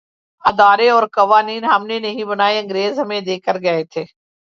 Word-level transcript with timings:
ادارے 0.43 0.89
اورقوانین 0.89 1.63
ہم 1.65 1.85
نے 1.87 1.99
نہیں 1.99 2.23
بنائے‘ 2.23 2.59
انگریز 2.59 2.99
ہمیں 2.99 3.21
دے 3.21 3.37
کے 3.39 3.53
گئے 3.63 3.83
تھے۔ 3.91 4.03